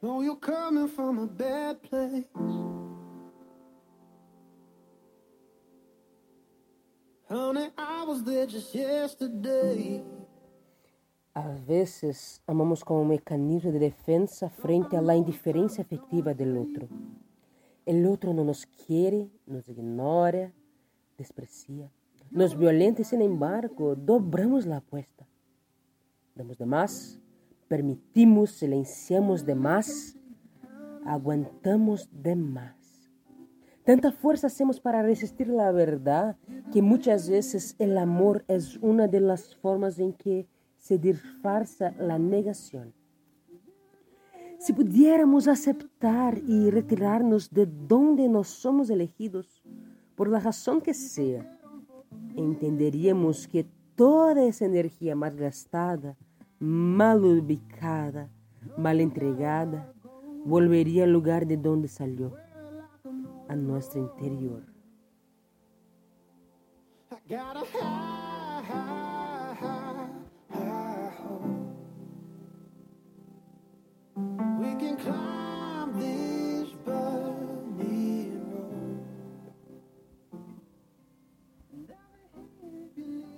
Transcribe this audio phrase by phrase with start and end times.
[0.00, 2.24] Know you're coming from a bad place.
[7.28, 10.04] Honey, I was there just yesterday.
[11.34, 16.88] Às vezes, amamos como um mecanismo de defesa frente à indiferença afetiva do outro.
[17.84, 20.52] O outro não nos quer, nos ignora,
[21.16, 21.90] desprecia,
[22.30, 25.26] nos violenta e, sin embargo, dobramos a apuesta.
[26.36, 27.20] Damos de mais,
[27.68, 30.16] permitimos, silenciamos de mais,
[31.04, 32.78] aguantamos de mais.
[33.84, 36.36] Tanta força hacemos para resistir a verdade
[36.70, 42.92] que muitas vezes o amor é uma das formas em que se disfarça a negação.
[44.58, 49.62] Se pudiéramos aceitar e retirar-nos de onde nós somos elegidos,
[50.16, 51.46] por la razão que seja,
[52.36, 53.64] entenderíamos que
[53.94, 56.16] toda essa energia mal gastada,
[56.60, 58.30] mal ubicada,
[58.76, 59.94] mal entregada,
[60.44, 62.32] volveria ao lugar de onde saiu
[63.48, 64.62] a nuestro interior.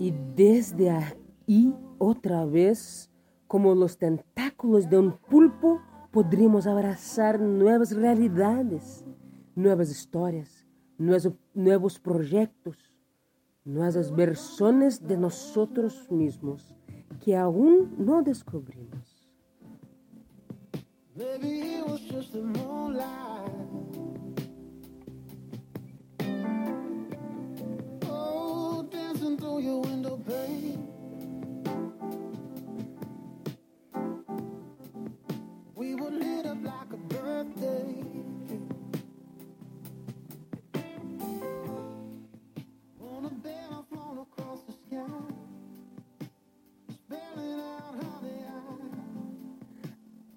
[0.00, 3.07] Y desde ahí, otra vez,
[3.48, 5.80] como los tentáculos de un pulpo,
[6.12, 9.04] podríamos abrazar nuevas realidades
[9.58, 10.64] nuevas histórias,
[10.96, 12.76] nuevos projetos,
[13.64, 16.76] nuevas versiones de nosotros mismos
[17.20, 19.28] que aún no descubrimos.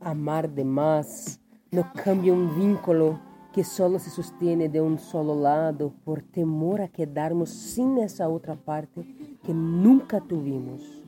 [0.00, 1.40] Amar demais
[1.72, 3.18] não cambia um vínculo
[3.52, 8.54] que solo se sostiene de um solo lado por temor a quedarmos sem essa outra
[8.54, 9.02] parte
[9.42, 11.02] que nunca tuvimos.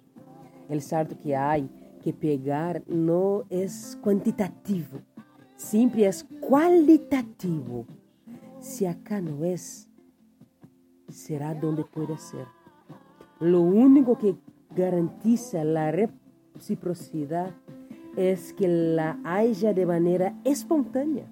[0.69, 1.55] El salto que há
[2.01, 3.67] que pegar não é
[4.03, 5.01] quantitativo,
[5.57, 7.87] sempre é qualitativo.
[8.59, 9.55] Se acá não é,
[11.09, 12.47] será donde puede ser.
[13.41, 14.37] Lo único que
[14.75, 17.55] garantiza la reciprocidad
[18.17, 21.27] es que la haya de manera espontánea.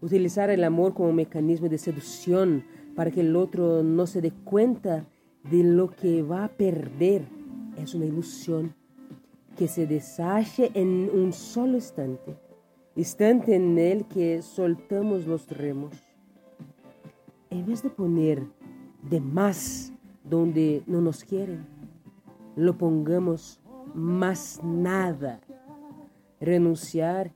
[0.00, 5.04] Utilizar el amor como mecanismo de seducción para que el otro no se dé cuenta
[5.50, 7.22] de lo que va a perder
[7.76, 8.74] es una ilusión
[9.56, 12.36] que se deshace en un solo instante,
[12.94, 15.94] instante en el que soltamos los remos.
[17.50, 18.42] En vez de poner
[19.02, 19.92] de más
[20.24, 21.66] donde no nos quieren,
[22.54, 23.60] lo pongamos
[23.94, 25.40] más nada
[26.40, 27.30] renunciar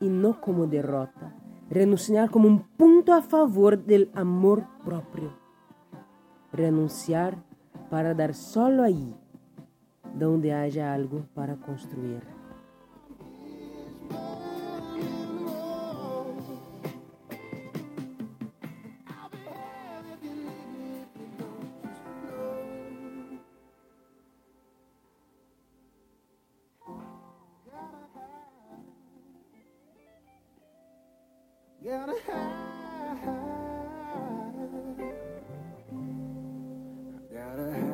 [0.00, 1.32] e não como derrota,
[1.70, 5.32] renunciar como um ponto a favor do amor próprio,
[6.52, 7.36] renunciar
[7.90, 9.14] para dar solo aí,
[10.14, 12.39] donde haja algo para construir.
[31.82, 33.16] Gotta hide.
[37.32, 37.89] Gotta hide.